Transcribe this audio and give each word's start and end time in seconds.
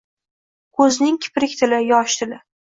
Ko’zning 0.79 1.19
kiprik 1.27 1.53
tili, 1.61 1.83
yosh 1.91 2.17
tili 2.23 2.43